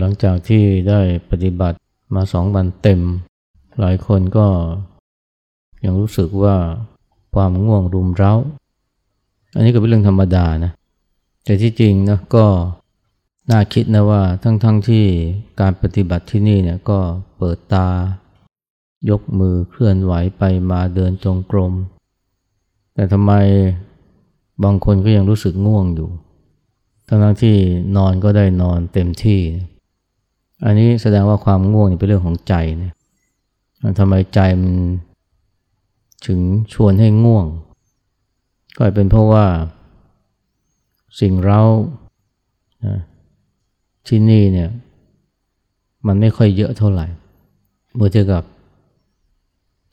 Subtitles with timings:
[0.00, 1.00] หลังจากที่ได้
[1.30, 1.76] ปฏิบัติ
[2.14, 3.00] มาสองวันเต็ม
[3.80, 4.46] หลายคนก็
[5.84, 6.56] ยังรู้สึกว่า
[7.34, 8.34] ความง่วงรุมเร้า
[9.54, 10.72] อันนี้ก็เป็นเรื่องธรรมดานะ
[11.44, 12.46] แต่ที่จริงนะก็
[13.50, 15.04] น่าคิดนะว่าทั้งๆทที่
[15.60, 16.98] การปฏิบัติที่นี่เนี่ยก็
[17.36, 17.88] เปิดตา
[19.10, 21.72] ยกมือเคลื่อนไหวไปมาเดินจงกรม
[22.94, 23.32] แต่ทำไม
[24.62, 26.10] บางคนก็ยังรู้สึกง่วงอยู่
[27.08, 27.56] ทั้งๆที่
[27.96, 29.40] นอนก็ได้นอนเต็มที่
[30.64, 32.94] อันนี้แสดงว่าความง่วงเป็นเรื่องของใจเนี่ย
[33.98, 34.74] ทำไมใจมัน
[36.26, 36.40] ถึง
[36.72, 37.46] ชวนให้ง่วง
[38.76, 39.46] ก็เป็นเพราะว่า
[41.20, 41.60] สิ่งเรา
[44.06, 44.70] ที่นี่เนี่ย
[46.06, 47.06] มันไม่ค่อยเยอะเท่าไหร่
[47.94, 48.44] เมื่อเทียบกับ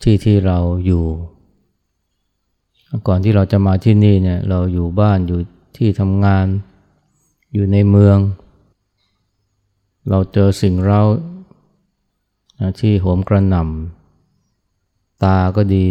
[0.04, 1.04] ที่ที่เราอยู่
[3.08, 5.40] ก่อนที่เราจะมาที่นี่เนี่ยเราอยู่บ้านอยู่
[5.78, 6.46] ที่ทำงาน
[7.54, 8.18] อยู่ในเมือง
[10.10, 11.02] เราเจอสิ่งเรา
[12.80, 15.88] ที่โหมกระหน่ำตาก็ดี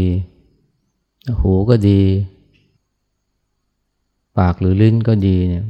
[1.41, 2.01] หูก็ดี
[4.39, 5.65] ปากหรือลิ้นก็ดีเนี่ย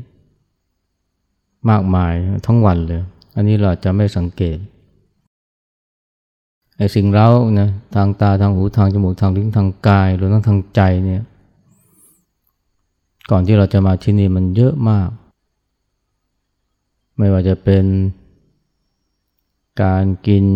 [1.70, 2.14] มากมาย
[2.46, 3.02] ทั้งวันเลย
[3.36, 4.58] อันนี้เราจะไม่สังเกต
[6.76, 7.28] ไอ้สิ่งเร้า
[7.60, 11.22] นะทางตาทางหูทางจมูกทางลิ้นทางกายหรือทั้งทางใจเนี่ย
[13.30, 15.08] ก่อนที่เราจะมาที่นี่มันเยอะมาก
[17.18, 17.84] ไม่ว่าจะเป็น
[19.82, 20.46] การกิน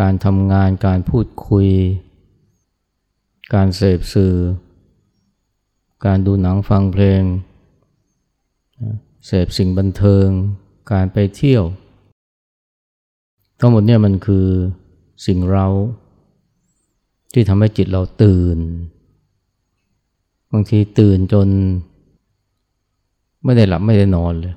[0.00, 1.68] การทำงาน การพูดคุย
[3.54, 4.34] การเสพสื่อ
[6.06, 7.22] การดูหนังฟังเพลง
[9.26, 10.26] เสพสิ่งบันเทิง
[10.92, 11.64] การไปเที่ยว
[13.60, 14.46] ทั้งหมดเนี่ยมันคือ
[15.26, 15.66] สิ่งเรา
[17.32, 18.58] ที่ทำให้จิตเราตื่น
[20.52, 21.48] บางทีตื่นจน
[23.44, 24.54] ไม่ได้หลับไม่ได้นอนเลย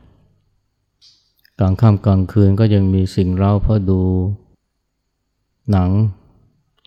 [1.64, 4.02] ลางค่ำกลางคืนก็ยังมีสิ่งเราเพราะดู
[5.72, 5.90] หนัง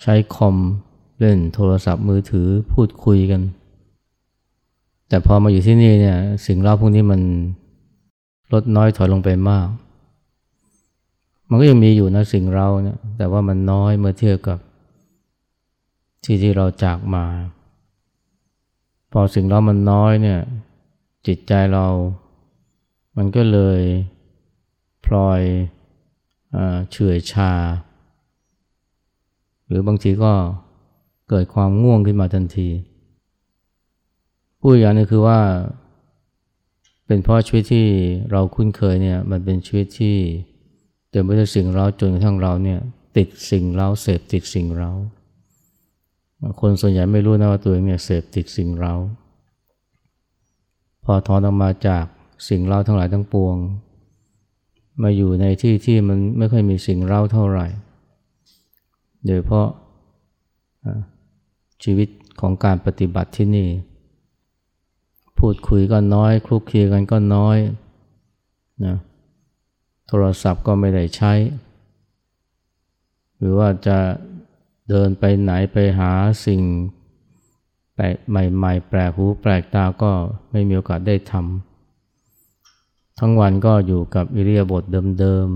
[0.03, 0.57] ใช้คอม
[1.19, 3.43] เล่นโทรศัพท์มือถือพูดคุยกัน
[5.09, 7.21] แต่พอมาอยู่ที่นี่เนี่ยสิ่งเล่าพวกนี้มัน
[8.53, 9.69] ลดน้อยถอยลงไปมาก
[11.49, 14.59] มันก็ยังมีอยู่นะสิ่งเราเนี่ยแต่ว่ามันน้อยเมื่อเทียบกับ
[16.25, 17.25] ที่ที่เราจากมา
[19.13, 20.41] พอสิ่งเรามันน้อยเนี่ย
[21.27, 21.87] จิตใจเรา
[23.17, 23.81] มันก็เลย
[25.07, 25.41] พลอย
[26.91, 27.53] เฉื่อยชา
[29.67, 30.33] หรือบางทีก็
[31.29, 32.69] เกิดความง่วงขึ้นมาทันที
[34.61, 35.41] ผู้อย่างนึงคือว่า
[37.07, 37.87] เป็นเพราะชีวิตที่
[38.31, 40.17] เราคุ้นเคยเนี่ยมันเป็นชีวิตที่
[41.11, 42.81] เต็มไปด้วยสิ่งเราจนกระทั่งเราเนี่ย
[43.17, 44.91] ติดสิ่งเราเสพติดสิ่งเรา
[46.61, 48.95] คนส่วนใหญ่ไม่รู้นะว่าตัวเองเนี่ยเสพติดสิ่งเรา
[51.05, 52.05] พอถอนออกมาจาก
[52.49, 53.57] สิ่งเราทั้งหลายทั้งปวง
[55.03, 57.67] มาอยู่ในที่ที่มันไม่ค่อยมีสิ่งเราเท่าไหร่
[59.27, 59.69] โดยเพราะ
[61.83, 62.09] ชีวิต
[62.41, 63.69] ของการปฏิบัติที่นี่
[65.39, 67.59] พูดคุยก็น้อย คลุกคลีกันก็น้อย
[68.85, 68.97] นะ
[70.09, 71.33] โทรศัพท์ก็ไม่ได้ใช้
[73.39, 73.99] หรือว่าจะ
[74.89, 76.13] เดินไปไหนไปหา
[76.47, 76.63] สิ่ง
[77.95, 80.13] แปลกใหม่ ๆ แปลกหูแปลกตาก็
[80.51, 81.76] ไม่มีโอกาสได้ทำ
[83.21, 84.83] ทั้งวันก็อยู่กับอิริยาบถ
[85.21, 85.49] เดิม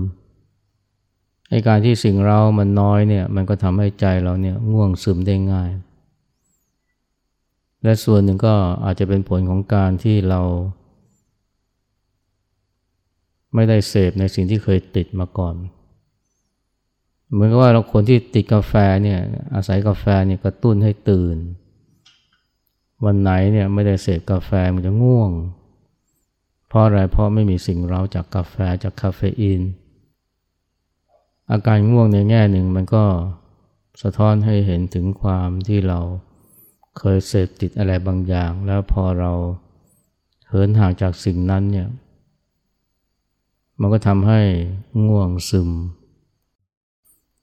[0.71, 5.69] ๆในการที่สิ่งเรามันน้อยเนี่ยมันก็ทำให้ใจเราเนี่ยง่วงซึมได้ง่าย
[7.83, 8.53] และส่วนหนึ่งก็
[8.85, 10.41] อาจจะเป็นผลของการที่เรา
[13.55, 15.55] ไม่ได้เสพในสิ่งที่เคยติดมาก่อน
[17.31, 18.73] เหมือนกับว่าเราคนที่ติดกาแฟ
[19.03, 19.19] เนี่ย
[19.55, 21.37] อาศัยกาแฟเนี่ยกระตุ้นให้ตื่น
[23.05, 25.31] วันไหนเนี่ยไม่ได้เสพกาแฟมันจะง่วง
[26.71, 29.61] เพราะอะไรเพราะไม่มีสิ่งเร้าจากกาแฟจากคาเฟอีน
[31.51, 33.05] อาการง่วงในแง่หนึ่งมันก็
[34.01, 35.99] สะท้อนให้เห็นถึงความที่เรา
[36.97, 39.31] เคยเสพติดอะไรบางอย่าง แล้วพอเรา
[40.47, 41.87] เหินห่างจากสิ่งนั้นเนี่ย
[43.79, 44.41] มันก็ทำให้
[45.07, 45.69] ง่วงซึม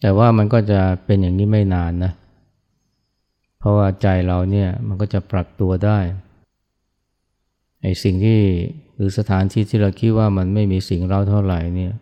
[0.00, 2.12] แต่ว่ามันก็จะเป็นอย่างนี้ไม่นานนะ
[3.58, 5.98] เพราะว่าใจเราเนี่ยมันก็จะปรับตัวได้
[7.82, 8.40] ไอ้สิ่งที่
[8.99, 11.93] หรือสถานที่ที่เราคิดว่ามันไม่มีสิ่งเราเท่าไหร่เนี่ย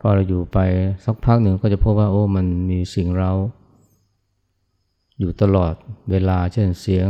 [0.00, 0.58] พอเราอยู่ไป
[1.04, 3.32] สักพักหนึ่งก็จะพบว่าโอ้มันมีสิ่งเรา
[5.18, 5.74] อยู่ตลอด
[6.10, 7.08] เวลาเช่นเสียง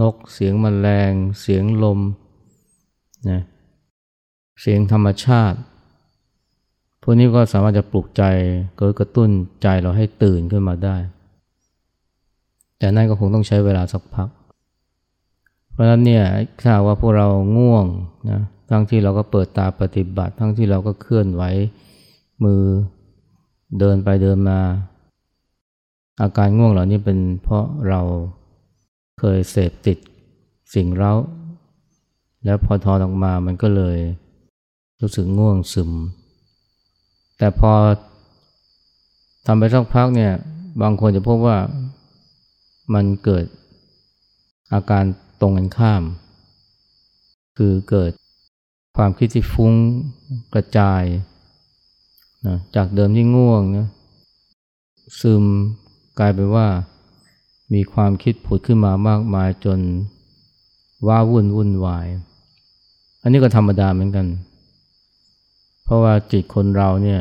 [0.00, 2.00] นกเสียงมแมลง เสียงลม
[3.30, 3.42] นะ
[4.60, 5.58] เสียงธรรมชาติ
[7.02, 8.22] พวกนี้ก็สามารถจะปลุกใจ
[8.76, 9.28] เกิดกระตุ้น
[9.62, 10.96] ใจเราให้ตื่นขึ้นมาได้
[12.78, 14.28] แต่นั่นก็คงต้องใช้เวลาสักพัก
[15.72, 16.24] เพราะฉะนั้นเนี่ย
[16.60, 17.86] ถ้าว่าพวกเราง่วง
[18.30, 18.40] นะ
[18.70, 21.42] ทั้งที่เราก็เปิดตาปฏิบัติ ทั้งที่เราก็เคลื่อนไหว
[22.44, 22.62] มือ
[23.78, 24.60] เดินไปเดินมา
[26.20, 28.00] อาการง่วงเหล่านี้เป็นเพราะเรา
[29.18, 29.98] เคยเสพติด
[30.74, 31.12] สิ่งเร้า
[32.44, 33.98] แล้วพอทอนออกมามันก็เลย
[35.00, 35.90] รู้สึกง่วงซึม
[37.38, 37.72] แต่พอ
[39.46, 40.32] ทำไปสักพักเนี่ย
[40.82, 41.56] บางคนจะพบว่า
[42.94, 43.44] มันเกิด
[44.72, 45.04] อาการ
[45.40, 46.02] ตรงกันข้าม
[47.58, 48.10] คือเกิด
[48.96, 49.72] ความคิดที่ฟุ้ง
[50.54, 51.02] กระจาย
[52.46, 53.88] นะจากเดิมที่ง่วงนะ
[55.20, 55.44] ซึม
[56.18, 56.66] กลายเป็นว่า
[57.74, 59.78] มีความคิดผุดขึ้นมามากมายจน
[61.06, 62.06] ว้าวุ่นวุ่นวาย
[63.22, 64.26] อันนี้ก็ธรรมดาเหมือนกัน
[65.84, 67.20] เพราะว่าจิตคนเราเนี่ย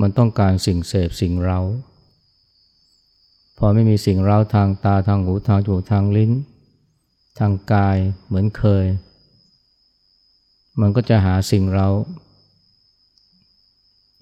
[0.00, 1.58] มันต้องการสิ่งเสพสิ่งเรา
[3.58, 6.30] พอไม่มีสิ่งเราทางตาทางหูทางจมูกทางลิ้น
[7.40, 7.96] ทางกาย
[8.26, 8.86] เหมือนเคย
[10.80, 11.88] มันก็จะหาสิ่งเรา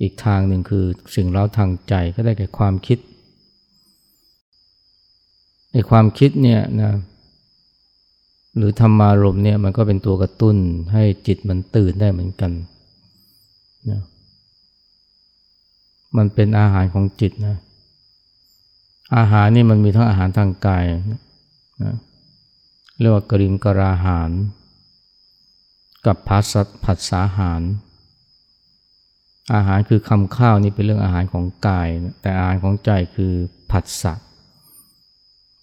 [0.01, 0.85] อีกทางหนึ่งคือ
[1.17, 2.99] สิ่งเราทางใจก็ได้แก่ความคิด
[5.73, 6.93] ไอ้ความคิดเนี่ยนะ
[8.57, 10.57] หรือธรรมารมเนี่ยมันก็เป็นตัวกระตุ้น
[10.93, 12.53] ให้จิตมันตื่นได้เหมือนกัน
[13.91, 14.01] นะ
[16.17, 17.57] มันเป็นอาหารของจิตนะ
[19.17, 20.85] อาหารนี่มันมีทั้งอาหารทางกาย
[21.85, 21.95] นะ
[23.01, 24.31] เรียกว่ากริมกราหาร
[26.07, 26.55] กับพัส
[26.85, 27.63] ผัสสาหาร
[29.55, 31.89] อาหารคือคำข้าวนี่เป็นเรื่องอาหารของกาย
[32.23, 33.33] แต่อาหารของใจคือ
[33.71, 34.13] ผัสสะ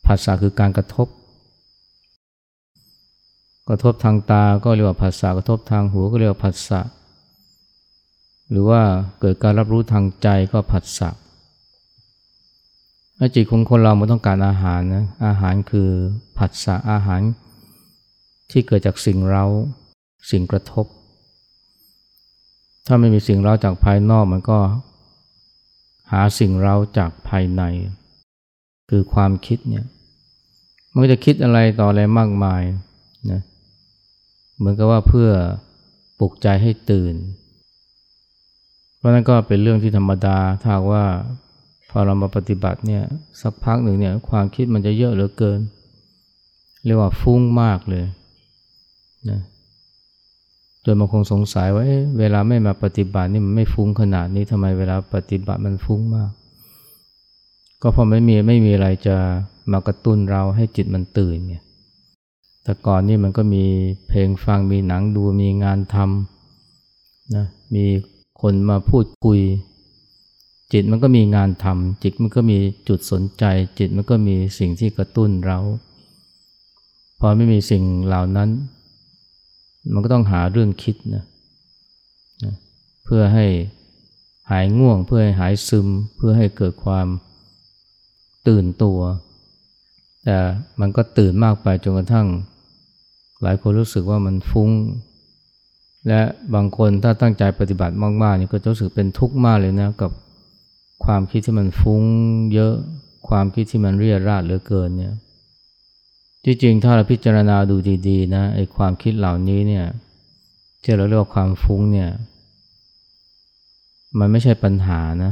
[0.06, 1.08] ผัสสะคือการกระทบ
[3.70, 6.82] กระทบทางตาก็เรียกว่าผัสสะกระทบทางหูก็เรียกว่าผัสสะ
[8.50, 8.82] หรือว่า
[9.20, 11.10] เกิดการรับรู้ทางใจก็ผัสสะ
[13.36, 15.90] จิตของคนเรามันต้องการอาหารนะอาหารคือ
[16.38, 17.22] ผัสสะอาหาร
[18.52, 19.46] ที่เกิดจากสิ่งเรา
[20.32, 20.86] สิ่งกระทบ
[22.88, 24.60] ถ้าไม่มีสิ่งเราจากภายนอกมันก็
[26.12, 27.64] หาสิ่งเราจากภายใน
[28.90, 29.86] คือความคิดเนี่ย
[30.94, 32.64] มันจะคิดอะไรต่ออะไรมากมาย
[33.32, 33.42] นะ
[34.58, 35.30] เหมือนกับว่าเพื่อ
[36.20, 37.16] ปลุกใจให้ตื่น
[38.98, 41.06] เพราะนั้นก็เป็นเรื่องที่ธรรมดาถ้าว่า
[41.96, 43.04] พอเรามาปฏิบัติเนี่ย
[43.42, 45.60] สักพักหนึ่งเนี่ยความคิดมันจะเยอะเหลือเกิน
[46.86, 48.06] เรียกว่าฟุ้งมากเลย
[49.30, 49.40] นะ
[50.86, 56.32] จนบางคงสงสัยว่าเเวลาไม่มาปฏิบัตินี่มันไม่ฟุ้งขนาดนี้ทำไมเวลาปฏิบัติมันฟุ้งมาก
[57.82, 59.16] ก็เพราะไม่มีไม่มีอะไรจะ
[59.72, 61.64] มากระตุ้นเราให้จิตมันตื่นเนี่ย
[62.64, 63.66] แต่ก่อนนี่มันก็มี
[64.08, 67.46] เพลงฟังมีหนังดูมีงานทำนะ
[67.76, 67.86] มี
[68.42, 69.40] คนมาพูดคุย
[70.74, 73.44] จิตมันก็มีงานทำจิตมันก็มีจุดสนใจ
[73.80, 75.60] จิตมันก็มีสิ่งที่กระตุ้นเรา
[77.20, 78.50] พอไม่มีสิ่งเหล่านั้น
[79.94, 81.26] มันก็ต้องหาเรื่องคิดนะ
[82.44, 82.54] นะ
[83.04, 83.46] เพื่อให้
[84.52, 87.08] หายง่วง เพื่อให้หายซึม เพื่อให้เกิดความ
[88.48, 89.00] ตื่นตัว
[90.24, 90.38] แต่
[90.80, 92.28] มันก็ตื่นมากไปจนกระทั่ง
[93.42, 94.70] หลายคนรู้สึกว่ามันฟุ้ง
[96.08, 96.22] และ
[96.54, 100.12] บางคนถ้าตั้งใจปฏิบัติมากๆนี่ก็จะรู้สึกเป็นทุกข์มากเลยนะกับ
[101.06, 102.04] ความคิดที่มันฟุ้ง
[102.54, 102.74] เยอะ
[103.28, 105.14] ความคิดที่มันเรียราดเหลือเกินเนี่ย
[106.44, 107.76] ที่จริงถ้าเราพิจารณาดู
[108.08, 109.86] ดีๆนะไอ้ความคิดเหล่านี้เนี่ย
[110.84, 112.10] ที่เราเรียกว่าความฟุ้งเนี่ย
[114.20, 115.32] มันไม่ใช่ปัญหานะ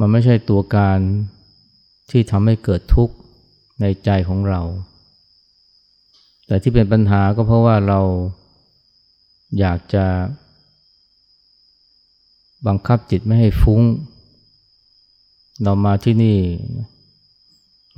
[0.00, 0.98] มันไม่ใช่ตัวการ
[2.10, 3.14] ที่ทำให้เกิดทุกข์
[3.80, 4.62] ในใจของเรา
[6.46, 8.00] แต่ที่เป็นปัญหาก็เพราะว่าเรา
[9.58, 10.06] อยากจะ
[12.66, 13.82] บังคับจิตไม่ให้ฟุ้ง
[15.62, 16.38] เรามาที่นี่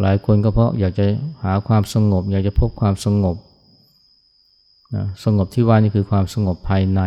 [0.01, 1.07] หลายคนก็เพราะอยากจะ
[1.43, 3.37] หาความสงบ อยากจะพบความสงบ
[4.95, 7.01] นะสงบที่ว่านี่คือความสงบภายใน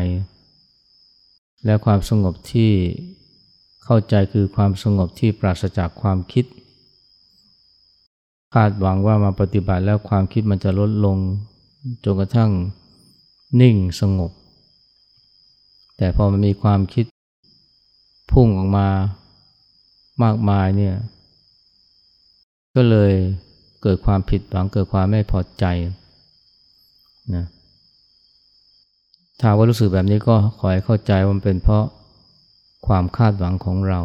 [1.65, 2.71] และความสงบที่
[3.83, 6.45] เข้าใจคือความสงบที่ปราศจากความคิด
[8.53, 11.17] คาดหวังว่ามาปฏิบัติแล้วความคิดมันจะลดลง
[12.03, 12.51] จนกระทั่ง
[13.61, 14.31] นิ่งสงบ
[15.97, 17.05] แต่พอมันมีความคิด
[18.41, 18.87] พุ่งออกมา
[20.23, 20.95] มากมายเนี่ย
[22.75, 23.11] ก็เลย
[23.81, 25.65] เกิดความผิดหวังเกิดความไม่พอใจ
[27.35, 27.45] นะ
[29.39, 31.85] ถ้าว่ารู้สึกแบบนี้ก็ขอให้เข้าใจว่ามันเป็นเพราะ
[32.87, 34.01] ความคาดหวังของเรา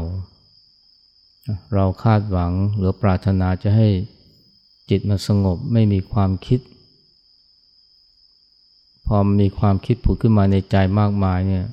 [1.74, 3.88] เราคาดหวังหรือปรารถนาจะให้
[4.90, 6.60] จิตมันสงบไม่มีความคิด
[9.06, 11.66] พอมีความคิดผุดขึ้นมาในใจมากมายเนี่ย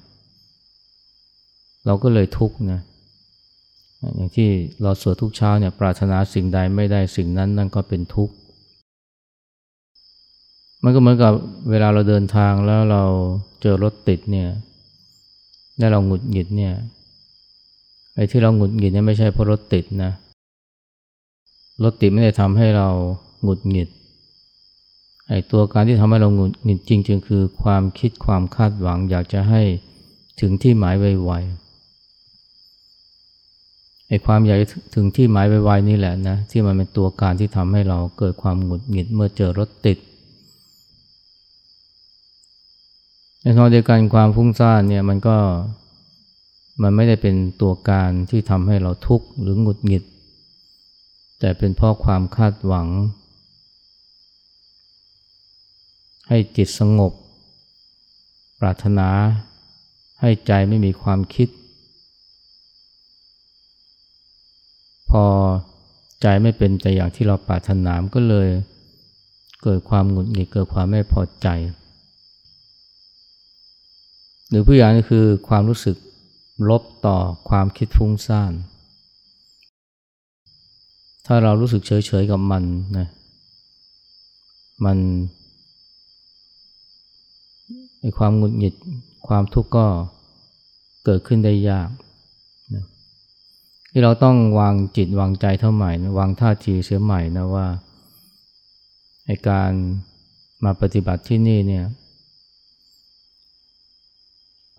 [1.86, 2.80] เราก็เลยทุกข์นะ
[4.16, 4.50] อย่างที่
[4.84, 8.34] เราสวดทุกเช้าเนี่ยปรารถนาสิ่งใดไม่ได้สิ่งนั้นนั่นก็เป็นทุกข์
[10.84, 11.34] มันก็เหมือนกับ
[11.70, 13.04] เวลาเราเดินทางแล้วเรา
[13.62, 14.50] เจอรถติดเนี่ย
[15.78, 16.74] แล้วเราหงุดหงิดเนี่ย
[18.16, 20.12] ไอ้ที่เราหงุดหงิดเนี่ยไม่ใช่เพราะรถติดนะ
[21.84, 22.90] รถติดไม่ได้ทำให้เรา
[23.44, 23.90] หงุดหงิด
[25.30, 29.62] ไอ้ตัวการที่ทำให้เราหงุดหงิดจริงๆคือความคิดความคาดหวังอยากจะให้
[30.42, 31.71] ถึงที่หมายไวๆ
[34.12, 34.58] ไอ้ความอยาก
[34.96, 39.98] ถึงที่หมายไวๆนี่แหละนะที่มันเป็นตัวการที่ทำให้เราเกิดความหงุดหงิดเมื่อเจอรถติด
[43.41, 45.38] ในทางเดียวกันความฟุ้งซ่านเนี่ยมันก็
[46.82, 50.03] มันไม่ได้เป็นตัวการที่ทำให้เราทุกข์หรือหงุดหงิด
[51.39, 52.88] แต่เป็นเพราะความคาดหวัง
[56.27, 57.13] ให้จิตสงบ
[58.60, 59.10] ปรารถนา
[60.22, 61.48] ให้ใจไม่มีความคิด
[65.12, 65.25] พอ
[66.22, 68.48] ใจไม่เป็นใจอย่างที่เราปรารถนาก็เลย
[69.63, 71.48] เกิดความหงุดหงิดเกิดความไม่พอใจ
[74.50, 75.96] หรือผู้อย่างก็คือความรู้สึก
[76.70, 77.18] ลบต่อ
[77.50, 78.53] ความคิดฟุ้งซ่าน
[81.25, 82.63] ถ้าเรารู้สึกเฉยๆกับมัน
[82.98, 83.08] นะ
[84.86, 84.98] มัน
[88.00, 88.74] ในความหงุดหงิด
[89.27, 89.86] ความทุกข์ก็
[91.06, 91.89] เกิดขึ้นได้ยาก
[93.92, 97.68] ที่เราต้องวางจิตวางใจเท่าใหม่นะวางท่าทีเสียใหม่นะว่า
[99.26, 99.72] ในการ
[100.64, 101.86] มาปฏิบัติที่นี่เนี่ย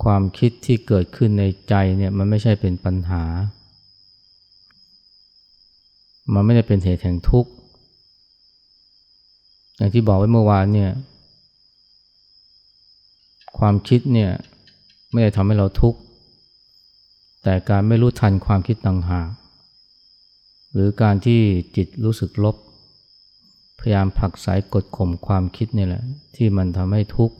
[0.04, 3.24] ความคิดที่เกิดขึ้นในใจเนี่ยมันไม่ใช่เป็นปัญหา
[6.34, 7.50] มันไม่ได้เป็นเหตุแห่งทุกข์
[9.76, 10.90] อย่างที่บอกไว้เมื่อวานเนี่ย
[13.58, 14.30] ความคิดเนี่ย
[15.10, 16.00] ไม่ได้ทำให้เราทุกข์
[17.42, 19.28] แต่การไม่รู้ทันความคิดต่างหาก
[20.72, 21.40] หรือการที่
[21.76, 22.56] จิตรู้สึกลบ
[23.78, 26.02] พยายามผลักสายกดข่มความคิดนี่แหละ
[26.36, 27.36] ที่มันทำให้ทุกข์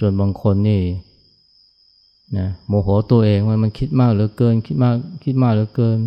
[0.00, 0.82] จนบางคนนี่
[2.38, 5.98] นะโมโหตัวเองว่ามันคิดมากเหลือเกิน คิดมากคิดมากเหลือเกิน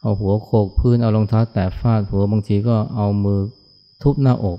[0.00, 3.40] เอาหัวโขกพื้นเอารองเท้าแตะฟาดหัวบางทีก็เอามือ
[4.02, 4.58] ทุบหน้าอก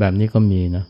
[0.00, 0.84] แบบนี้ก็มีนะ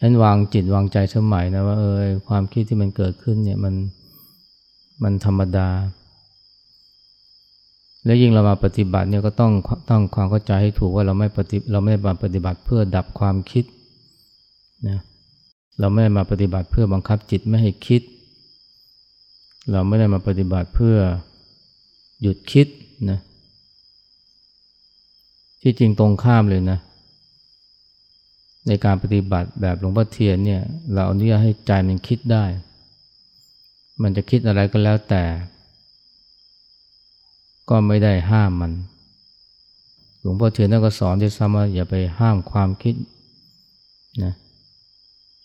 [0.00, 3.74] นั้นวางจิตวางใจสมัยนะว่าเออความคิดที่มันเกิดขึ้นเนี่ยมัน
[5.02, 5.68] มันธรรมดา
[8.04, 9.52] แล้วยิ่งเรามาปฏิบัติเนี่ยก็ต้อง
[9.90, 13.64] ต้องความเข้าใจให้ถูกว่าเราไม่ปฏิเราไม่มาปฏิบัติเพื่อดับความคิด
[14.88, 14.98] นะ
[15.80, 18.02] เราไม่ได้มาปฏิบัติเพื่อบังคับจิตไม่ให้คิด
[19.72, 20.96] เราไม่ได้มาปฏิบัติเพื่อ
[22.22, 22.66] หยุดคิด
[23.10, 23.18] นะ
[25.62, 26.78] ที่จริงตรงข้ามเลยนะ
[28.66, 30.62] ในการปฏิบัติแบบหลวงพ่อเทียนเนี่ย
[30.92, 32.44] เราอนุญาตให้ใจมันคิดได้
[34.02, 35.24] มันจะคิดอะไรก็แล้วแต่
[37.68, 38.72] ก็ไม่ได้ห้ามมัน
[40.20, 42.94] หลวงพ่อเทียนท่านก็สอนที่ซ้ำว่าอย่าไปห้ามความคิด
[44.24, 44.34] นะ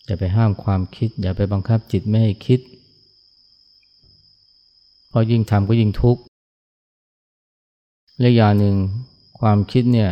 [0.06, 2.60] อย่าไปห้ามความคิด อย่าไปบังคับจิตไม่ให้คิด
[5.08, 6.22] เพราะยิ่งทำก็ยิ่งทุกข์
[8.20, 8.76] และอย่างหนึ่ง
[9.40, 10.10] ความคิดเนี่ย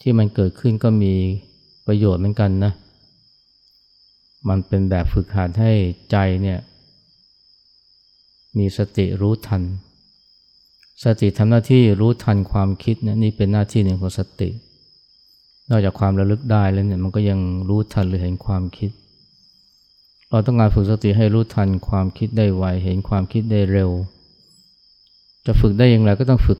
[0.00, 1.14] ที่มันเกิดขึ้นก็มี
[1.86, 2.72] ประโยชน์เหมือนกันนะ
[4.48, 5.72] มันเป็นแบบฝึกหัดให้
[6.10, 6.58] ใจเนี่ย
[8.58, 9.62] มีสติรู้ทัน
[11.04, 14.50] สติทำหน้าที่รู้ทันความคิดนะนี่เป็นหน้าที่หนึ่งของสติ
[15.70, 18.90] นอกจากความระลึกได้แล้วเนี่ยมันก็ยังรู้ทันหรือเห็นความคิด
[20.30, 23.90] เราต้องการฝึกสติให้รู้ทันความคิดได้ไวเห็นความคิดได้เร็ว
[25.46, 26.58] จะฝึกได้อย่างไรก็ต้องฝึก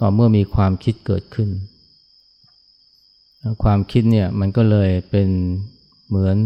[0.00, 1.48] ต่อเมื่อมีความคิดเกิดขึ้น
[3.62, 5.28] ความคิดเนี่ยมันก็เลยเป็น
[6.08, 6.36] เหมือน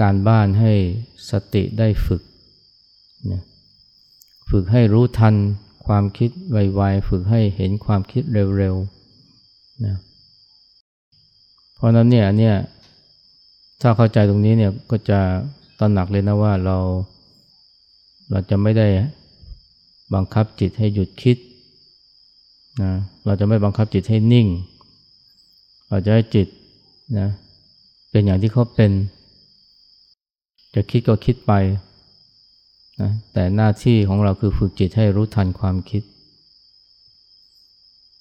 [0.00, 0.72] การบ้านให้
[1.30, 2.22] สติได้ฝึก
[3.32, 3.42] นะ
[4.50, 5.34] ฝึกให้รู้ทัน
[5.86, 8.22] ความคิดไวๆ ฝึกให้เห็นความคิด
[8.58, 9.96] เร็วๆนะ
[11.74, 12.54] เพราะนั้นเนี่ยเนี่ย
[13.80, 15.20] ถ้าเข้าใจตรงนี้เนี่ยก็จะ
[15.78, 16.76] ตระหนักเลยนะว่าเรา
[18.30, 18.88] เราจะไม่ได้
[20.14, 21.36] บังคับจิตให้หยุดคิด
[22.82, 22.92] นะ
[23.24, 24.46] เราจะไม่บังคับจิตให้นิ่ง
[25.90, 26.46] เราจะให้จิต
[27.18, 27.28] นะ
[28.10, 28.92] เป็นอย่างที่เขาเป็น
[30.74, 31.52] จะคิดก็คิดไป
[33.00, 36.02] นะแต่หน้าที่ของเราคือฝึกจิตให้รู้ทันความคิด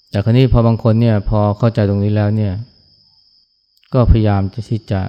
[0.10, 2.54] แต่ครนี้พอบางคนเนี่ยพอเข้าใจตรงนี้แล้วเนี่ย
[3.94, 5.02] ก็พยายามที่จะ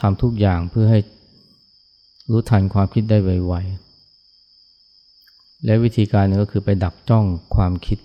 [0.00, 1.00] ทำทุกอย่างเพื่อให้
[2.30, 7.98] รู้ทันความคิดได้ไวๆ และวิธีการนึงก็คือไปดักจ้องความคิด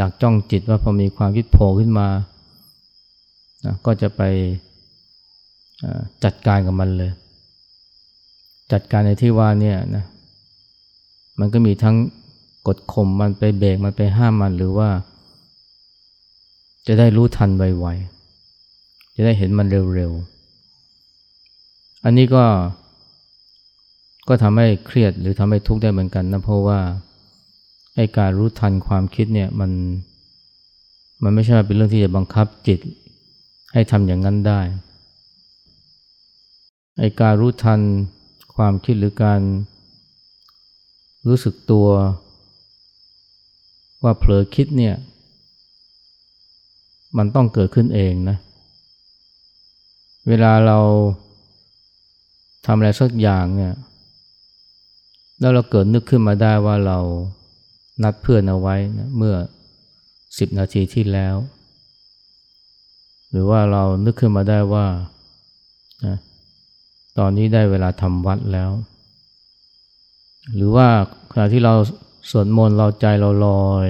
[0.00, 2.08] ดักจ้องจิตว่าพอมีความคิดโผล่ขึ้นมา
[3.64, 4.22] นะก็จะไป
[6.24, 7.12] จัดการกับมันเลย
[8.72, 10.04] จัดการในที่ว่าเนี่ยนะ
[11.38, 11.96] มันก็มีทั้ง
[12.66, 14.88] กดข่มมันไปเบรกมันไปห้ามมันหรือว่า
[16.86, 22.44] จะได้รู้ทันไวๆ จะได้เห็นมันเร็วๆ อันนี้ก็
[24.28, 26.78] ก็ทำให้เครียดหรือทำให้ทุกข์ได้เหมือนกันนะเพราะว่า
[27.96, 29.70] ไอ้การรู้ทันความคิดเนี่ยมัน
[31.22, 32.80] มันไม่ใช่เป็นเรื่องที่จะบังคับจิต
[33.72, 34.60] ให้ทำอย่างนั้นได้
[36.98, 37.80] ไอการรู้ทัน
[38.54, 39.40] ความคิดหรือการ
[41.28, 41.88] รู้สึกตัว
[44.02, 44.96] ว่าเผลอคิดเนี่ย
[47.16, 48.36] มันต้องเกิดขึ้นเองนะ
[50.28, 50.78] เวลาเรา
[52.66, 53.74] ทำอะไรสักอย่างเนี่ย
[55.40, 56.98] แล้วเราเกิดนึกขึ้นมาได้ว่าเรา
[58.02, 59.34] นัดเพื่อนเอาไว้นะเมื่อ
[60.38, 61.34] สิบนาทีที่แล้ว
[63.30, 64.86] หรือว่าเรานึกขึ้นมาได้ว่า
[66.04, 66.16] นะ
[67.18, 68.70] ตอนนี้ได้เวลาทำวัดแล้ว
[70.54, 70.88] หรือว่า
[71.32, 71.74] ขณะที่เรา
[72.30, 73.88] สวดมนต์เราใจเราลอย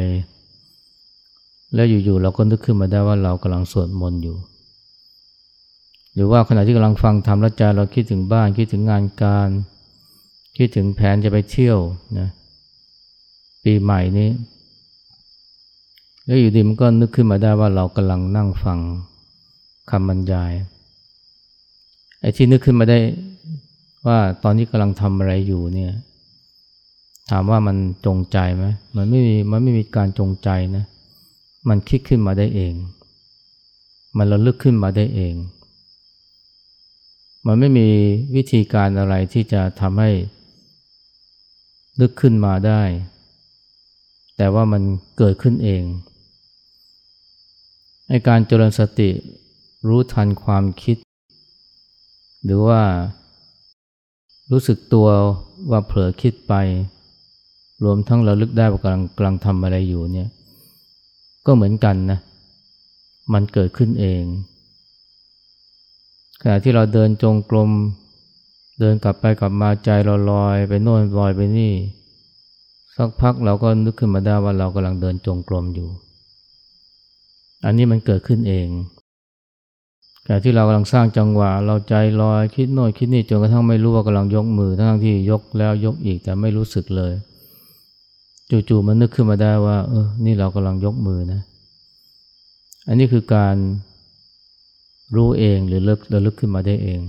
[1.75, 4.37] แล้วอยู่ๆเราก็นึกขึ้นมาได้ว่าเรากำลังสวดมนต์อยู่
[6.15, 9.49] หรือว่าขณะที่กำลังฟังธรรมแล้วใจเราคิดถึงบ้านคิดถึงงานการ
[10.57, 11.79] คิดถึงแผนจะไปเที่ยว
[12.19, 12.29] นะ
[13.65, 14.31] ปีใหม่นี้
[16.25, 18.79] แล้วอยู่ดีมันก็นึกขึ้นมาได้ว่าเรากำลังนั่งฟัง
[19.91, 20.53] คำบรรยาย
[22.21, 22.99] ไอ้ที่นึกขึ้นมาได้
[24.07, 25.93] ว่าตอนนี้กำลังทำอะไรอยู่เนี่ย
[27.31, 28.65] ถามว่ามันจงใจไหม
[28.97, 30.85] มันไม่มีมันไม่มีการจงใจนะ
[31.69, 32.75] มันคิดขึ้นมาได้เอง
[34.17, 35.35] มันระลึกขึ้นมาได้เอง
[37.47, 37.89] มันไม่มี
[38.35, 40.11] วิธีการอะไรที่จะทำให้
[42.01, 42.83] นึกขึ้นมาได้
[44.37, 44.83] แต่ว่ามัน
[45.19, 45.83] เกิดขึ้นเอง
[48.09, 49.11] ในการเจริญสติ
[49.89, 50.97] รู้ทันความคิด
[52.45, 52.81] หรือว่า
[54.51, 55.09] รู้สึกตัว
[55.71, 56.55] ว่าเผลอคิดไป
[57.85, 60.29] รวมทั้งเราลึกได้ว่ากำลังกำลังทำอะไรอยู่เนี่ย
[61.47, 62.19] ก็เหมือนกันนะ
[63.33, 64.23] มันเกิดขึ้นเอง
[66.41, 67.71] ขณะที่เราเดินจงกรม
[68.81, 71.73] เดินกลับไปกลับมาใจเราลอยไปโน่นลอยไปนี่
[72.97, 75.89] สักพักเราก็นึกขึ้นมาได้ว่าเรากำลังเดินจงกรมอยู่
[77.65, 78.69] อันนี้มันเกิดขึ้นเอง
[80.33, 87.13] ขณะที่เรากำลังสร้างจังหวะ เราใจลอยคิดโน่นคิดนี่จนกระทั่งไม่รู้ว่ากำลังยกมือทั้งที่ยกแล้วยกอีกแต่ไม่รู้สึกเลย
[88.69, 91.41] จู่ๆมันนึกขึ้นมาได้ว่า เออ นี่เรากำลังยกมือนะ
[92.89, 93.57] อันนี้คือการ
[95.17, 97.01] รู้เองหรือเลิกระลึกขึ้นมาได้เอง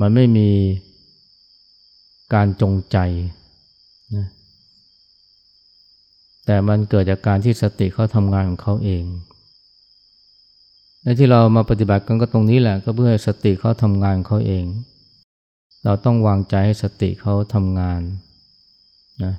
[0.00, 0.50] มันไม่มี
[2.34, 2.98] การจงใจ
[4.16, 4.26] นะ
[6.46, 9.04] แต่มันเกิดจากการที่สติเขาทำงานของเขาเอง
[11.02, 14.64] และที่เรามาปฏิบัติกันก็ตรงนี้แหละก็เพื่อสติเขาทำงานเขาเอง
[15.84, 18.00] เราต้องวางใจให้สติเขาทำงาน
[19.24, 19.34] นะ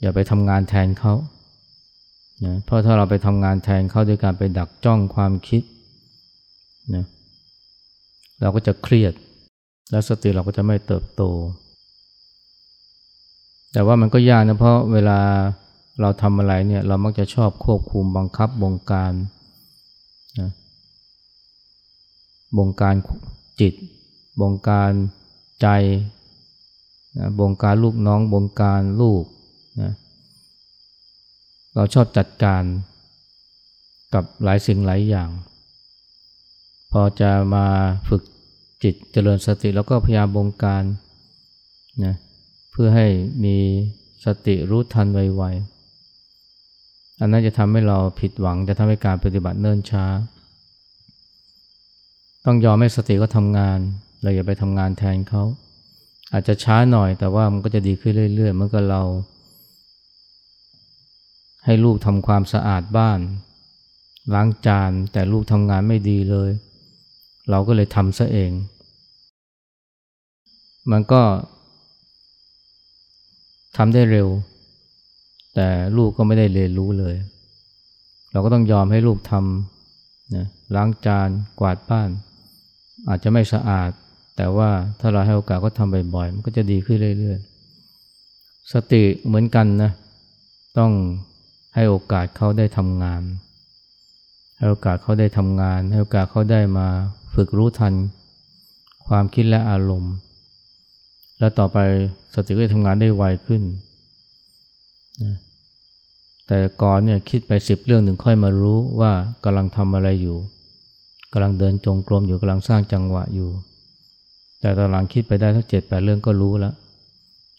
[0.00, 1.14] อย่าไปทำงานแทนเขา
[2.46, 5.62] นะเพราะถ้าเราไปทำงานแทนเขาด้วยการไปดักจ้องความคิด
[6.94, 7.04] นะ
[8.40, 9.12] เราก็จะเครียด
[9.90, 11.22] แล้วสติเราก็จะไม่เติบโต
[13.72, 15.18] แต่ว่ามันก็ยากนะเพราะเวลา
[16.00, 19.12] เราทำอะไรเนี่ยเรามักจะชอบควบคุมบังคับบงการ
[20.40, 20.50] นะ
[22.58, 22.94] บงการ
[23.60, 23.74] จิต
[24.40, 24.92] บงการ
[25.60, 25.68] ใจ
[27.18, 29.24] นะบงการลูกน้อง บงการลูก
[29.80, 29.92] นะ
[31.74, 32.62] เราชอบจัดการ
[34.14, 35.30] กับหลายสิ่งหลายอย่าง
[36.92, 37.66] พอจะมา
[38.08, 38.22] ฝึก
[38.82, 40.84] จิตเจริญสติแล้วก็พยายามบงการ
[42.04, 42.14] นะ
[42.70, 43.06] เพื่อให้
[43.44, 43.56] มี
[44.24, 50.04] สติรู้ทันไวๆอันนั้นจะทำให้เราผิดหวังจะทำให้การปฏิบัติเนิ่นช้า
[52.46, 53.78] ต้องยอมให้สติก็ทำงาน
[54.22, 55.42] เราอย่าไปทำงานแทนเขา
[56.32, 59.02] อาจจะช้าหน่อยแต่ว่ามันก็จะดีขึ้นเรื่อยๆเมื่อกับเรา
[61.64, 63.20] ให้ลูกทำความสะอาดบ้าน
[64.34, 66.50] ล้างจานแต่ลูกทำงานไม่ดีเลย
[67.50, 68.52] เราก็เลยทำซะเอง
[70.90, 71.22] มันก็
[73.76, 74.28] ทำได้เร็ว
[75.54, 77.14] แต่ลูกก็ไม่ได้เรียนรู้เลย
[78.32, 81.28] เราก็ต้องยอมให้ลูกทำนะล้างจาน
[81.60, 82.10] กวาดบ้าน
[83.08, 83.90] อาจจะไม่สะอาด
[84.36, 89.90] แต่ว่าถ้าเราให้โอกาสก็ทำบ่อยๆ มันก็จะดีขึ้นเรื่อยๆ สติเหมือนกันนะ
[90.78, 90.92] ต้อง
[91.74, 93.22] ให้โอกาสเขาได้ทำงาน
[94.56, 96.88] ให้โอกาสเขาได้ทำงาน ให้โอกาสเขาได้มา
[97.34, 97.94] ฝึกรู้ทัน
[99.06, 100.14] ความคิดและอารมณ์
[101.38, 101.78] แล้วต่อไป
[102.34, 103.62] สติก็จะทำงานได้ไวขึ้น
[105.22, 105.36] นะ
[106.46, 109.12] แต่ก่อนเนี่ยคิดไปสิบเรื่องหนึ่งค่อยมารู้ว่า
[109.44, 110.36] กำลังทำอะไรอยู่
[111.32, 113.50] กำลังเดินจงกรมอยู่กำลังสร้างจังหวะอยู่
[114.60, 116.74] แต่ตอนหลังคิดไปได้ทั้งเจ็ดแปดเรื่องก็รู้แล้ว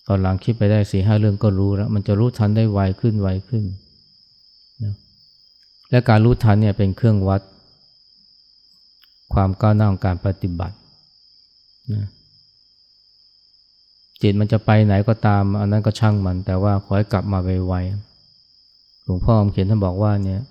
[0.07, 3.63] ตอนหลังคิดไปได้สี่ห้าเรื่องก็รู้แล้ว มันจะรู้ทันได้ไวขึ้นไวขึ้น
[4.83, 4.93] นะ
[5.89, 7.41] และการรู้ทันเนี่ยเป็นเครื่องวัด
[9.33, 10.75] ความก้าวหน้าของการปฏิบัติ
[11.93, 12.05] นะ
[14.21, 20.41] จิตมันจะไปไหนก็ตาม อันนั้นก็ช่างมัน แต่ว่าขอให้กลับมาไวๆหลวงพ่อเขียนท่านบอกว่าเนี่ย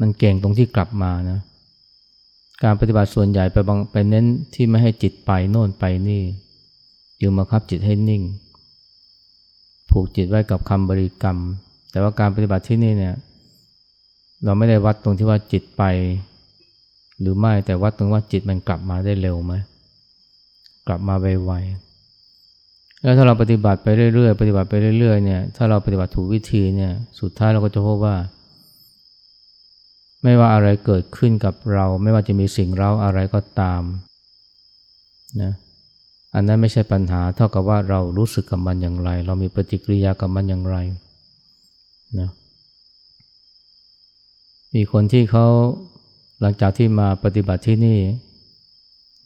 [0.00, 1.38] มันเก่งตรงที่กลับมานะ
[2.64, 6.22] การปฏิบัติส่วนใหญ่ไปบางไปเน้นที่ไม่ให้จิตไปโน่นไปนี่
[7.18, 8.22] อยึงมาคับจิตให้นิ่ง
[9.90, 11.38] ผูกจิตไว้กับคำบริกรรม
[11.90, 13.14] แต่ว่าการปฏิบัติที่นี่เนี่ย
[14.44, 15.82] เราไม่ได้วัดตรงที่ว่าจิตไป
[17.20, 19.52] หรือไม่แต่วัดตรงว่าจิตมันกลับมาได้เร็วไหม
[20.86, 28.16] กลับมาไวๆแล้วถ้าเราปฏิบัติไปเรื่อยๆปฏิบัติไปเรื่อยๆเนี่ยถ้าเราปฏิบัติถูกวิธีเนี่ยสุดท้ายเราก็จะพบว่า
[30.22, 33.82] ไม่ว่าอะไรเกิดขึ้นกับเรา ไม่ว่าจะมีสิ่งเราอะไรก็ตาม
[35.42, 35.52] นะ
[36.34, 40.76] อันนั้นไม่ใช่ปัญหาเท่ากับว่าเรารู้สึกกับมันอย่างไร เรามีปฏิกิริยากับมันอย่างไร
[42.18, 42.30] นะ
[44.74, 45.46] มีคนที่เขา
[46.40, 47.98] หลังจากที่มาปฏิบัติที่นี่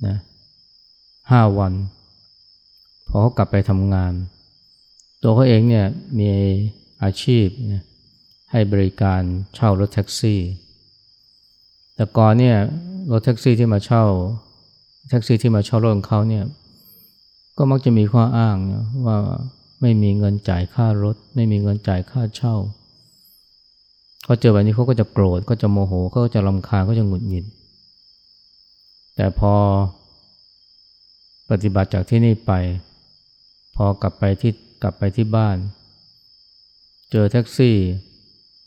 [0.06, 0.16] นะ
[1.30, 1.72] ห้าวัน
[3.08, 4.12] พอเขากลับไปทำงาน
[5.22, 5.86] ตัวเขาเองเนี่ย
[6.18, 6.30] มี
[7.02, 7.82] อาชีพนะ
[8.52, 9.20] ให้บริการ
[9.54, 10.40] เช่ารถแท็กซี่
[11.94, 12.56] แต่ก่อนเนี่ย
[13.10, 14.04] รถแท็กซี่ที่มาเช่า
[15.08, 16.44] แท็กซี่ที่มาเช่ารถของเขาเนี่ย
[17.58, 18.56] ก็มักจะมีข้ออ้าง
[19.06, 19.16] ว่า
[19.80, 22.56] ไม่มีเงินจ่ายค่ารถ ไม่มีเงินจ่ายค่าเช่า
[24.24, 27.44] เขาเจอแบบนี้เขาก็จะโกรธก็จะโมโหเขาก็จะลำคาญก็จะหงุดหงิด
[29.16, 29.54] แต่พอ
[31.50, 32.52] ปฏิบัติจากที่นี่ไป
[33.76, 34.52] พอกลับไปที่
[34.82, 35.56] กลับไปที่บ้าน
[37.10, 37.76] เจอแท็กซี่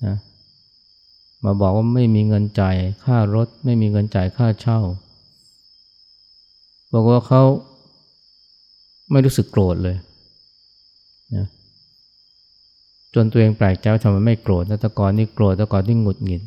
[0.05, 0.17] นะ
[1.45, 4.79] มาบอกว่าไม่มีเงินจ่ายค่ารถ ไม่มีเงินจ่ายค่าเช่า
[6.93, 7.43] บอกว่าเขา
[9.11, 9.95] ไม่รู้สึกโกรธเลย
[11.35, 11.47] นะ
[13.13, 16.41] จนตัวเองแปลกใจว่าทำไมไม่โกรธแต่ก่อนนี่โกรธแต่ก่อนนี่หงุดหงิด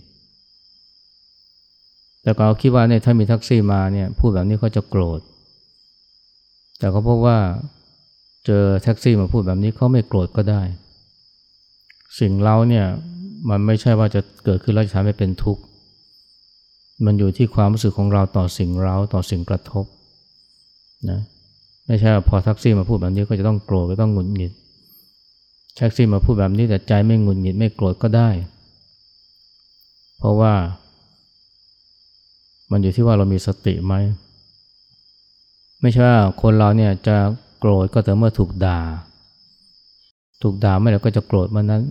[2.22, 5.20] แต่ก็คิดว่าเนี่ยถ้ามีแท็กซี่มาเนี่ยพูดแบบนี้เขาจะโกรธ
[6.78, 7.38] แต่เขาพบว่า
[8.46, 10.62] เจอแท็กซี่มาพูดแบบนี้เขาไม่โกรธก็ได้
[12.20, 12.87] สิ่งเราเนี่ย
[13.51, 15.62] มันไม่ใช่ว่าจะเกิดขึ้นแล้วจะทำให้เป็นทุกข์
[17.05, 19.85] มันอยู่ที่ความรู้สึกของเราต่อสิ่งเราต่อสิ่งกระทบ
[21.11, 21.20] นะ
[21.87, 24.53] ไม่ใช่พอแท็กซี่มาพูดแบบนี้ก็จะต้องโกรธก็ต้องหงุดหงิด
[25.77, 28.29] แท็กซี่มาพูดแบบนี้แต่ใจไม่หงุดหงิดไม่โกรธก็ได้
[30.18, 30.55] เพราะว่า
[32.70, 33.94] มันอยู่ที่ว่าเรามีสติไหม
[35.81, 37.16] ไม่ใช่ว่าคนเราเนี่ยจะ
[37.59, 38.81] โกรธก็แต่เมื่อถูกด่า
[40.42, 41.83] ถูกด่าไม่แล้วก็จะโกรธมันนั้น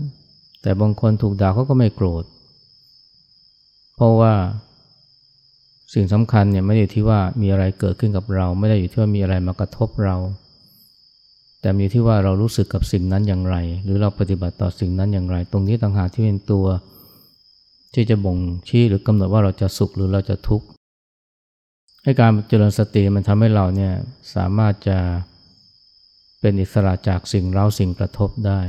[0.68, 2.24] แต่บางคนถูกด่าเขาก็ไม่โกรธ
[3.96, 4.34] เพราะว่า
[5.94, 10.16] สิ่งสำคัญเนี่ยไม่ได้อยู่ที่ว่ามีอะไรเกิดขึ้นกับเรา ไม่ได้อยู่ที่ว่ามีอะไรมากระทบเรา
[11.62, 16.66] แต่มีที่ว่าเรารู้สึกกับสิ่งนั้นอย่างไร หรือเราปฏิบัติต่อสิ่งนั้นอย่างไร ตรงนี้ต่างหากที่เป็นตัว
[17.94, 20.68] ที่จะบ่งชี้หรือกำหนดว่าเราจะสุขหรือเราจะทุกข์
[22.04, 23.94] ให้การเจริญสติมันทำให้เราเนี่ย
[24.36, 24.98] สามารถจะ
[26.40, 28.62] เป็นอิสระจากสิ่งเร้าสิ่งกระทบได้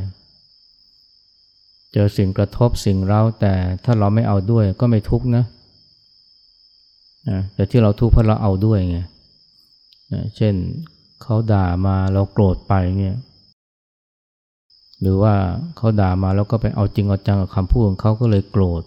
[1.92, 5.44] เจอสิ่งกระทบสิ่งเร้าแต่ถ้าเราไม่เอาด้วยก็ไม่ทุกข์นะ
[7.31, 8.98] นะแต่ที่เราทุกข์เพราะเราเอาด้วยไง
[10.12, 10.55] นะเช่น
[11.22, 13.16] เขาด่ามาเราโกรธไปเนี่ย
[15.01, 15.35] หรือว่า
[15.77, 18.83] เขาด่ามาแล้วก็ไปเอาจริงเอาจังกับคำพูดของเขาก็เลยโกรธ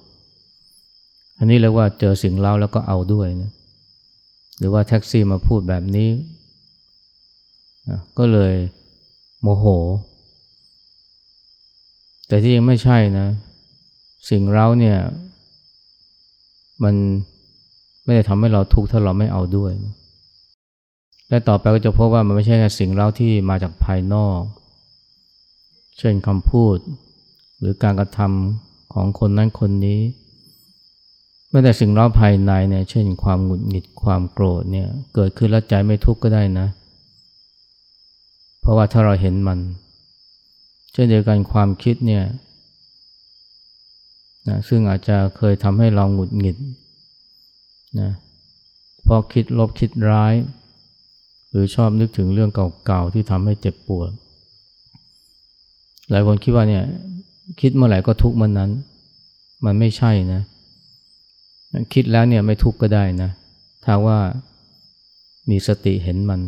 [1.37, 3.51] อันนี้เรียกว่าเจอสิ่งเล่าแล้วก็เอาด้วยนะ
[4.57, 6.09] หรือว่าแท็กซี่มาพูดแบบนี้
[8.17, 8.53] ก็เลย
[9.41, 9.65] โมโห
[12.31, 13.27] แต่ที่ยังไม่ใช่นะ
[14.29, 14.97] สิ่งเล่าเนี่ย
[16.83, 16.95] มัน
[18.05, 19.71] ไม่ได้ทำให้เราทุกข์ถ้าเราไม่เอาด้วย
[21.29, 24.39] และต่อไปก็จะพบว่ามันไม่ใช่แค่สิ่งเล่าที่มาจากภายนอก
[25.97, 26.77] เช่นคำพูด
[27.59, 29.99] หรือการกระทำของคนนั้นคนนี้
[31.49, 36.67] ไม่แต่สิ่งเล่าภายในเนี่ยเช่นความหงุดหงิดความโกรธเนี่ยเกิดขึ้นแล้วใจไม่ทุกข์ก็ได้นะ
[38.59, 39.59] เพราะว่าถ้าเราเห็นมัน
[40.93, 42.23] เช่นเดียวกันความคิดเนี่ย
[44.49, 46.57] นะซึ่งอาจจะเคยทำให้เราหงุดหงิด
[47.99, 48.11] นะ
[49.05, 50.33] พอคิดลบคิดร้าย
[51.49, 52.51] หรือชอบนึกถึงเรื่อง
[52.85, 54.09] เก่าๆที่ทำให้เจ็บปวด
[56.09, 56.83] หลายคนคิดว่าเนี่ย
[57.61, 58.71] คิดเมื่อไหร่ก็ทุกเมื่อนนั้น
[59.65, 60.41] มันไม่ใช่นะ
[61.93, 63.29] คิดแล้วเนี่ยไม่ทุกข์ก็ได้นะ
[63.85, 64.19] ถ้าว่า
[65.49, 66.41] มีสติเห็นมัน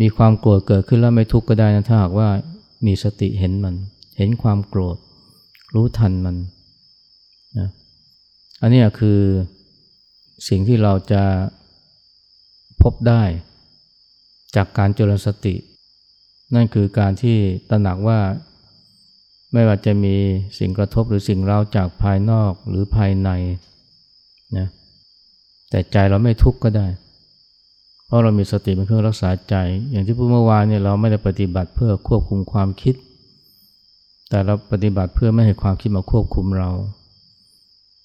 [0.00, 2.28] มีความโกรธเกิดขึ้นแล้วไม่ทุกข์ก็ได้นะถ้าหากว่า
[2.86, 3.74] มีสติเห็นมัน
[4.16, 4.96] เห็นความโกรธ
[5.74, 6.36] รู้ทันมัน
[7.58, 7.68] นะ
[8.60, 9.20] อันนี้คือ
[10.48, 11.22] สิ่งที่เราจะ
[12.82, 13.22] พบได้
[14.56, 15.54] จากการเจริญสติ
[16.54, 17.36] นั่นคือการที่
[17.70, 18.20] ตระหนักว่า
[19.52, 20.14] ไม่ว่าจะมี
[20.58, 23.30] สิ่งกระทบหรือสิ่งเร้าจากภายนอกหรือภายใน
[24.56, 24.66] นะ
[25.70, 26.86] แต่ใจเราไม่ทุกข์ก็ได้
[28.08, 29.54] เพราะเรามีสติเป็นเครื่องรักษาใจ
[29.90, 32.94] อย่างที่พูดเมื่อวานเนี่ยเราไม่ได้ปฏิบัติเพื่อควบคุมความคิด
[34.28, 36.70] แต่เราปฏิบัติเพื่อไม่ให้ความคิดมาควบคุมเรา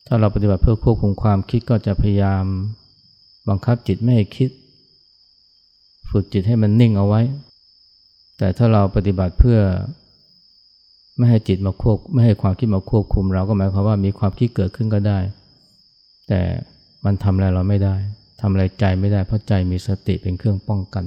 [0.08, 2.44] ถ้าเราปฏิบัติเพื่อควบคุมความคิดก็จะพยายาม
[3.50, 4.50] บังคับจิตไม่ให้คิด
[6.10, 7.22] ฝึกจิตให้มันนิ่งเอาไว้
[8.38, 9.60] แต่ถ้าเราปฏิบัติเพื่อ
[11.18, 15.20] ไม่ให้จิตมาควบไม่ให้ความคิดมาควบคุมเราก็หมายความว่ามีความคิดเกิดขึ้นก็ได้
[16.28, 16.42] แต่
[17.06, 21.06] มันทำอะไรเราไม่ได้ำอะไรใจไม่ได้เพราะใจมีสติเป็นเครื่องป้องกัน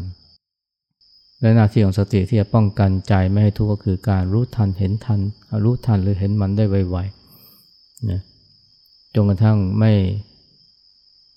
[1.41, 5.21] และหน้าที่ของสติที่จะป้องกันใจไม่ให้ทุกข์ก็คือการรู้ทันเห็นทัน
[5.65, 8.21] รู้ทันหรือเห็นมันได้ไวๆนะ
[9.15, 9.93] จนกระทั่งไม่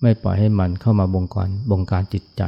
[0.02, 2.44] ไม่ปล่อยให้มันเข้ามาบงการบงการจิตใจ